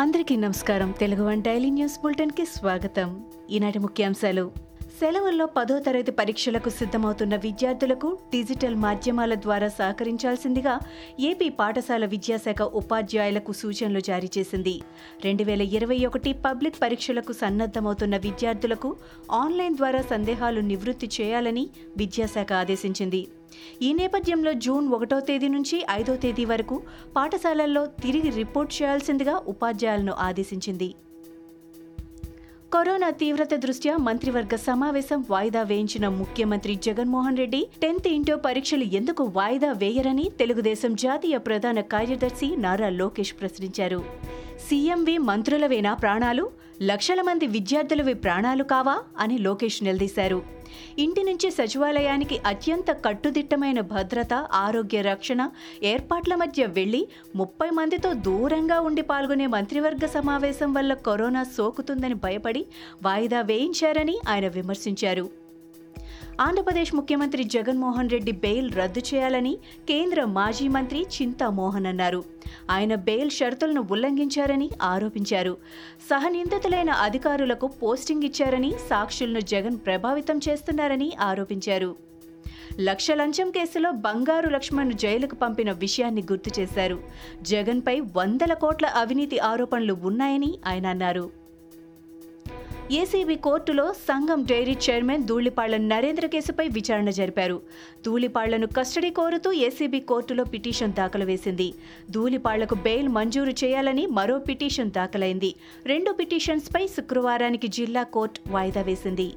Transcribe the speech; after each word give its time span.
అందరికీ 0.00 0.36
నమస్కారం. 0.36 0.90
Telugu 0.90 1.26
one 1.26 1.42
daily 1.42 1.70
news 1.70 1.98
బులెటిన్కి 2.02 2.44
స్వాగతం. 2.46 3.24
ఈనాటి 3.50 3.78
ముఖ్యాంశాలు. 3.78 4.52
సెలవుల్లో 5.00 5.46
పదో 5.46 5.78
తరగతి 5.78 6.10
పరీక్షలకు 6.10 6.68
సిద్ధమవుతున్న 6.68 7.36
విద్యార్థులకు 7.36 8.18
డిజిటల్ 8.30 8.74
మాధ్యమాల 8.74 9.34
ద్వారా 9.34 9.68
సహకరించాల్సిందిగా 9.68 10.78
ఏపీ 11.20 11.48
పాఠశాల 11.48 12.06
విద్యాశాఖ 12.06 12.62
ఉపాధ్యాయులకు 12.62 13.52
సూచనలు 13.52 14.00
జారీ 14.00 14.30
చేసింది. 14.38 14.80
రెండు 15.24 15.42
వేల 15.42 15.62
ఇరవై 15.62 16.06
ఒకటి 16.06 16.32
పబ్లిక్ 16.32 16.82
పరీక్షలకు 16.82 17.32
సన్నద్ధమవుతున్న 17.32 18.16
విద్యార్థులకు 18.16 18.96
ఆన్లైన్ 19.30 19.76
ద్వారా 19.76 20.02
సందేహాలు 20.02 20.60
నివృత్తి 20.60 21.10
చేయాలని 21.20 21.70
విద్యాశాఖ 21.96 22.52
ఆదేశించింది. 22.52 23.28
ఈ 23.82 23.92
నేపథ్యంలో 23.92 24.52
జూన్ 24.52 24.88
ఒకటో 24.88 25.20
తేదీ 25.20 25.48
నుంచి 25.48 25.86
ఐదో 25.90 26.16
తేదీ 26.16 26.44
వరకు 26.44 26.82
పాఠశాలల్లో 27.16 27.86
తిరిగి 27.86 28.30
రిపోర్ట్ 28.30 28.82
చేయాల్సిందిగా 28.82 29.42
ఉపాధ్యాయులను 29.48 30.12
ఆదేశించింది. 30.12 30.94
కరోనా 32.74 33.10
తీవ్రత 33.10 33.54
దృష్ట్యా 33.54 33.96
మంత్రివర్గ 33.96 34.56
సమావేశం 34.56 35.24
వాయిదా 35.30 35.62
వేయించిన 35.62 36.08
ముఖ్యమంత్రి 36.08 36.74
జగన్మోహన్ 36.74 37.36
రెడ్డి 37.36 37.66
టెన్త్ 37.82 38.08
ఇంటో 38.08 38.36
పరీక్షలు 38.36 38.84
ఎందుకు 38.84 39.24
వాయిదా 39.24 39.72
వేయరని 39.72 40.30
తెలుగుదేశం 40.38 40.94
జాతీయ 40.94 41.38
ప్రధాన 41.38 41.80
కార్యదర్శి 41.80 42.56
నారా 42.56 42.88
లోకేష్ 42.88 43.34
ప్రశ్నించారు. 43.40 44.04
సీఎంవి 44.68 45.18
మంత్రులవేనా 45.18 45.94
ప్రాణాలు? 45.94 46.50
లక్షల 46.82 47.22
మంది 47.22 47.46
విద్యార్థులవి 47.46 48.14
ప్రాణాలు 48.14 48.64
కావా? 48.64 48.98
అని 49.18 49.38
లోకేష్ 49.38 49.82
నిలదీశారు. 49.82 50.59
ఇంటి 50.98 51.22
నుంచి 51.22 51.50
సచివాలయానికి 51.50 52.40
అత్యంత 52.46 52.90
కట్టుదిట్టమైన 53.04 53.80
భద్రత 53.80 54.34
ఆరోగ్య 54.34 55.02
రక్షణ 55.02 55.50
ఏర్పాట్ల 55.82 56.34
మధ్య 56.34 56.66
వెళ్ళి 56.66 57.08
ముప్పై 57.36 57.70
మందితో 57.70 58.12
దూరంగా 58.12 58.80
ఉండి 58.80 59.02
పాల్గొనే 59.02 59.46
మంత్రివర్గ 59.46 60.06
సమావేశం 60.06 60.72
వల్ల 60.72 60.94
కరోనా 60.94 61.42
సోకుతుందని 61.42 62.14
భయపడి 62.14 62.66
వాయిదా 63.02 63.40
వేయించారని 63.40 64.18
ఆయన 64.28 64.48
విమర్శించారు. 64.48 65.39
ఆంధ్రప్రదేశ్ 66.40 66.94
ముఖ్యమంత్రి 66.94 67.44
జగన్మోహన్ 67.44 68.10
రెడ్డి 68.10 68.32
బెయిల్ 68.32 68.72
రద్దు 68.72 69.00
చేయాలని 69.00 69.58
కేంద్ర 69.88 70.24
మాజీ 70.24 70.68
మంత్రి 70.68 71.00
చింతామోహన్ 71.00 71.86
అన్నారు. 71.86 72.24
ఆయన 72.70 72.94
బెయిల్ 72.94 73.30
షరతులను 73.30 73.88
ఉల్లంఘించారని 73.90 74.70
ఆరోపించారు. 74.82 75.56
సహనిందితులైన 76.10 76.90
అధికారులకు 76.90 77.66
పోస్టింగ్ 77.66 78.22
ఇచ్చారని 78.22 78.72
సాక్షులను 78.90 79.40
జగన్ 79.40 79.78
ప్రభావితం 79.86 80.40
చేస్తున్నారని 80.48 81.12
ఆరోపించారు. 81.20 81.96
లక్ష 82.80 83.10
లంచం 83.10 83.50
కేసులో 83.50 83.90
బంగారు 83.90 84.48
లక్ష్మణ్ 84.48 84.92
జైలుకు 84.92 85.34
పంపిన 85.34 85.72
విషయాన్ని 85.72 86.22
గుర్తు 86.32 86.60
చేశారు. 86.60 86.98
జగన్పై 87.42 88.00
వందల 88.00 88.54
కోట్ల 88.54 88.86
అవినీతి 88.86 89.38
ఆరోపణలు 89.38 89.96
ఉన్నాయని 90.02 90.58
ఆయన 90.66 90.86
అన్నారు. 90.86 91.39
ఏసీబీ 92.92 93.34
కోర్టులో 93.36 93.92
సంఘం 93.92 94.42
డైరీ 94.42 94.76
చైర్మన్ 94.90 95.24
ధూళిపాళ్ళ 95.24 95.76
నరేంద్ర 95.76 96.26
కేసుపై 96.26 96.68
విచారణ 96.68 97.10
జరిపారు. 97.10 97.62
ధూళిపాళ్ళను 98.06 98.66
కస్టడీ 98.66 99.10
కోరుతూ 99.10 99.52
ఏసీబీ 99.52 100.00
కోర్టులో 100.00 100.44
పిటిషన్ 100.44 100.92
దాఖలు 100.92 101.24
వేసింది. 101.24 101.74
ధూళిపాళ్ళకు 102.10 102.74
బెయిల్ 102.74 103.08
మంజూరు 103.08 103.50
చేయాలని 103.50 104.06
మరో 104.06 104.38
పిటిషన్ 104.38 104.90
దాఖలైంది. 104.90 105.54
రెండు 105.86 106.12
పిటిషన్స్పై 106.12 106.86
శుక్రవారానికి 106.86 107.68
జిల్లా 107.68 108.02
కోర్టు 108.02 108.40
వాయిదా 108.50 108.82
వేసింది. 108.82 109.32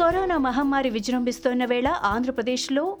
కరోనా 0.00 0.38
మహమ్మారి 0.38 0.90
విజృంభిస్తోన్న 0.90 1.64
వేళ 1.64 1.88
ఆంధ్రప్రదేశ్లో 1.88 2.96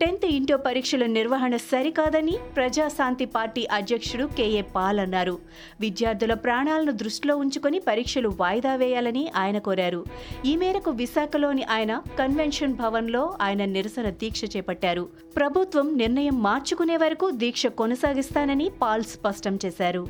టెన్త్ 0.00 0.24
ఇంటో 0.24 0.56
పరీక్షల 0.56 1.04
నిర్వహణ 1.06 1.54
సరికాదని 1.70 2.34
ప్రజాశాంతి 2.56 3.26
పార్టీ 3.34 3.62
అధ్యక్షుడు 3.78 4.24
కేఏ 4.38 4.62
పాల్ 4.74 5.00
అన్నారు. 5.00 5.34
విద్యార్థుల 5.80 6.34
ప్రాణాలను 6.44 6.92
దృష్టిలో 7.02 7.34
ఉంచుకొని 7.36 7.78
పరీక్షలు 7.88 8.30
వాయిదా 8.40 8.72
వేయాలని 8.74 9.24
ఆయన 9.36 9.58
కోరారు. 9.58 10.00
ఈ 10.44 10.54
మేరకు 10.56 10.92
విశాఖలోని 11.02 11.66
ఆయన 11.76 12.02
కన్వెన్షన్ 12.18 12.78
భవన్లో 12.82 13.22
ఆయన 13.40 13.64
నిరసన 13.76 14.08
దీక్ష 14.22 14.42
చేపట్టారు. 14.56 15.04
ప్రభుత్వం 15.36 15.88
నిర్ణయం 15.98 16.38
మార్చుకునే 16.42 16.96
వరకు 16.96 17.28
దీక్ష 17.44 17.66
కొనసాగిస్తానని 17.82 18.68
పాల్ 18.82 19.06
స్పష్టం 19.14 19.58
చేశారు. 19.66 20.04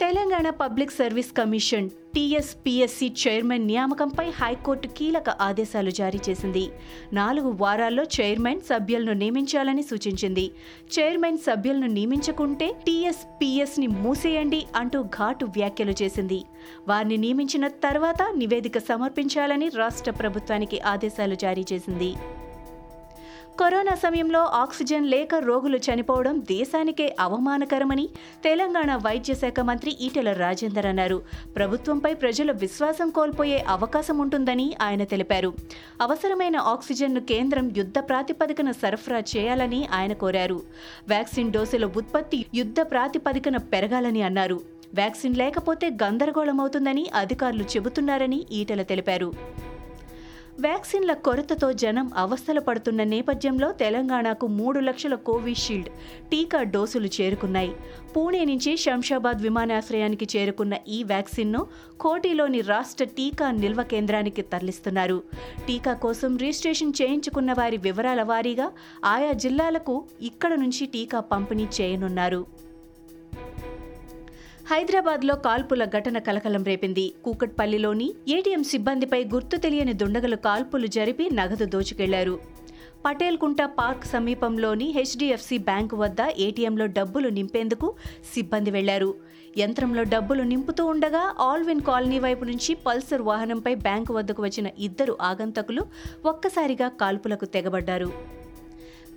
Telangana 0.00 0.50
public 0.50 0.92
service 0.92 1.30
commission 1.32 1.90
TSPSC 2.14 3.12
chairman 3.22 3.66
నియామకంపై 3.66 4.30
high court 4.30 4.88
కీలక 4.88 5.30
ఆదేశాలు 5.30 5.90
జారీ 5.90 6.20
చేసింది. 6.28 6.62
నాలుగు 7.12 7.50
వారాల్లో 7.50 8.04
చైర్మన్ 8.04 8.60
సభ్యులను 8.60 9.12
నియమించాలని 9.12 9.82
సూచించింది. 9.82 10.50
చైర్మన్ 10.98 11.38
సభ్యులను 11.38 11.86
నియమించకుంటే 11.86 12.72
టీఎస్పీఎస్ని 12.86 13.86
మూసేయండి 13.86 14.66
అంటూ 14.76 15.02
ఘాటు 15.02 15.44
వ్యాఖ్యలు 15.44 15.94
చేసింది. 16.02 16.40
వారిని 16.88 17.16
నియమించిన 17.16 17.68
తర్వాత 17.68 18.22
నివేదిక 18.36 18.78
సమర్పించాలని 18.78 19.68
రాష్ట్ర 19.68 20.10
ప్రభుత్వానికి 20.10 20.80
ఆదేశాలు 20.80 21.34
జారీ 21.34 21.64
చేసింది. 21.72 22.14
కరోనా 23.60 23.94
సమయంలో 23.94 24.44
ఆక్సిజన్ 24.44 25.06
లేక 25.06 25.34
రోగులు 25.34 25.76
చనిపోవడం 25.76 26.40
దేశానికే 26.40 27.16
అవమానకరమని 27.20 28.08
తెలంగాణ 28.44 28.96
వైద్య 28.96 29.34
శాఖ 29.34 29.60
మంత్రి 29.60 29.96
ఈటెల 30.00 30.32
రాజేందర్ 30.32 30.86
అన్నారు. 30.86 31.22
ప్రభుత్వంపై 31.56 32.14
ప్రజలు 32.14 32.52
విశ్వాసం 32.52 33.10
కోల్పోయే 33.10 33.64
అవకాశం 33.68 34.18
ఉంటుందని 34.18 34.74
ఆయన 34.82 35.04
తెలిపారు. 35.04 35.54
అవసరమైన 36.00 36.56
ఆక్సిజన్ను 36.56 37.20
కేంద్రం 37.20 37.72
యుద్ధ 37.76 37.98
ప్రాతిపదికన 37.98 38.70
సరఫరా 38.70 39.18
చేయాలని 39.18 39.86
ఆయన 39.92 40.12
కోరారు. 40.12 40.60
వ్యాక్సిన్ 41.08 41.52
డోసుల 41.52 41.84
ఉత్పత్తి 41.84 42.46
యుద్ధ 42.54 42.80
ప్రాతిపదికన 42.80 43.56
పెరగాలని 43.56 44.22
అన్నారు. 44.22 44.60
వ్యాక్సిన్ 44.94 45.36
లేకపోతే 45.36 45.90
గందరగోళమవుతుందని 46.02 47.06
అధికారులు 47.14 47.62
చెబుతున్నారని 47.62 48.44
ఈటెల 48.52 48.82
తెలిపారు. 48.82 49.32
వ్యాక్సిన్ల 50.60 51.12
కొరతతో 51.12 51.72
జనం 51.72 52.10
అవస్థలు 52.16 52.60
పడుతున్న 52.60 53.04
నేపథ్యంలో 53.04 53.72
తెలంగాణకు 53.72 54.46
మూడు 54.46 54.80
లక్షల 54.80 55.14
కోవిషీల్డ్ 55.14 55.90
టీకా 56.30 56.62
డోసులు 56.62 57.10
చేరుకున్నాయి. 57.20 57.72
పూణే 58.16 58.44
నుంచి 58.44 58.76
శంషాబాద్ 58.76 59.42
విమానాశ్రయానికి 59.42 60.28
చేరుకున్న 60.36 60.74
ఈ 60.88 61.02
వ్యాక్సిన్ను 61.02 61.66
కోటిలోని 62.00 62.60
రాష్ట్ర 62.60 63.04
టీకా 63.04 63.50
నిల్వ 63.50 63.82
కేంద్రానికి 63.82 64.42
తరలిస్తున్నారు. 64.42 65.22
టీకా 65.66 65.92
కోసం 65.94 66.36
రిజిస్ట్రేషన్ 66.36 66.96
చేయించుకున్న 67.02 67.52
వారి 67.52 67.76
వివరాల 67.76 68.22
వారీగా 68.22 68.70
ఆయా 69.04 69.32
జిల్లాలకు 69.32 70.04
ఇక్కడ 70.22 70.52
నుంచి 70.54 70.86
టీకా 70.86 71.20
పంపిణీ 71.20 71.68
చేయనున్నారు. 71.80 72.67
హైదరాబాద్లో 74.70 75.34
కాల్పుల 75.44 75.82
ఘటన 75.96 76.16
కలకలం 76.26 76.62
రేపింది. 76.68 77.04
కూకట్పల్లిలోని 77.24 78.08
ఏటీఎం 78.34 78.62
సిబ్బందిపై 78.70 79.20
గుర్తు 79.34 79.56
తెలియని 79.64 79.94
దుండగలు 80.00 80.38
కాల్పులు 80.46 80.88
జరిపి 80.96 81.26
నగదు 81.38 81.66
దోచుకెళ్ళారు. 81.74 82.34
పటేల్ 83.04 83.38
కుంట 83.42 83.60
పార్క్ 83.78 84.04
సమీపంలోని 84.12 84.86
హెచ్డిఎఫ్సి 84.96 85.58
బ్యాంకు 85.68 85.96
వద్ద 86.02 86.20
ఏటీఎంలో 86.46 86.86
డబ్బులు 86.98 87.28
నింపేందుకు 87.38 87.88
సిబ్బంది 88.34 88.72
వెళ్ళారు. 88.76 89.10
యంత్రంలో 89.62 90.02
డబ్బులు 90.14 90.42
నింపుతూ 90.52 90.84
ఉండగా 90.92 91.24
ఆల్విన్ 91.50 91.84
కాలనీ 91.90 92.18
వైపు 92.26 92.46
నుంచి 92.50 92.74
పల్సర్ 92.86 93.24
వాహనంపై 93.30 93.74
బ్యాంకు 93.86 94.14
వద్దకు 94.18 94.42
వచ్చిన 94.46 94.70
ఇద్దరు 94.88 95.14
ఆగంతకులు 95.30 95.84
ఒక్కసారిగా 96.32 96.88
కాల్పులకు 97.02 97.48
తెగబడ్డారు. 97.56 98.10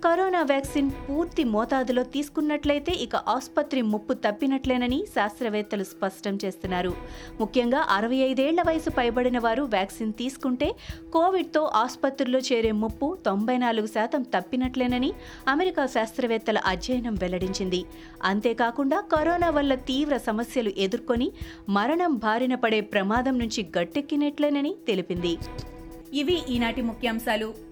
కరోనా 0.04 0.42
వ్యాక్సిన్ 0.42 0.88
పూర్తి 1.04 1.42
మోతాదులో 1.44 2.02
తీసుకున్నట్లయితే 2.14 2.92
ఇక 3.04 3.16
ఆసుపత్రి 3.16 3.82
ముప్పు 3.82 4.12
తప్పినట్లేనని 4.24 4.98
శాస్త్రవేత్తలు 5.14 5.84
స్పష్టం 5.84 6.38
చేస్తున్నారు. 6.44 6.92
ముఖ్యంగా 7.40 7.80
అరవై 7.96 8.16
ఐదేళ్ళ 8.16 8.60
వయసు 8.66 8.90
పైబడిన 8.90 9.38
వారు 9.38 9.62
వ్యాక్సిన్ 9.62 10.12
తీసుకుంటే 10.12 10.68
కోవిడ్తో 11.12 11.62
ఆసుపత్రుల్లో 11.74 12.38
చేరే 12.38 12.72
ముప్పు 12.82 13.18
తొంభై 13.26 13.56
నాలుగు 13.56 13.86
శాతం 13.86 14.22
తప్పినట్లేనని 14.22 15.12
అమెరికా 15.48 15.86
శాస్త్రవేత్తల 15.86 16.58
అధ్యయనం 16.66 17.14
వెల్లడించింది. 17.14 17.84
అంతేకాకుండా 18.24 19.00
కరోనా 19.00 19.50
వల్ల 19.50 19.74
తీవ్ర 19.74 20.16
సమస్యలు 20.28 20.72
ఎదుర్కొని 20.78 21.32
మరణం 21.68 22.14
బారిన 22.16 22.54
పడే 22.54 22.80
ప్రమాదం 22.94 23.38
నుంచి 23.38 23.62
గట్టెక్కినట్లేనని 23.78 24.74
తెలిపింది. 24.88 25.34
ఇవి 26.14 26.38
ఈనాటి 26.50 26.82
ముఖ్యాంశాలు. 26.82 27.71